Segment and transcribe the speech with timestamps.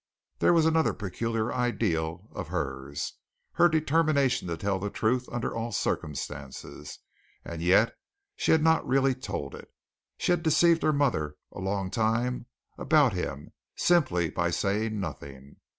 [0.39, 3.13] There was another peculiar ideal of hers,
[3.51, 6.97] her determination to tell the truth under all circumstances.
[7.45, 7.95] And yet
[8.35, 9.71] she had really not told it.
[10.17, 12.47] She had deceived her mother a long time
[12.79, 15.57] about him simply by saying nothing.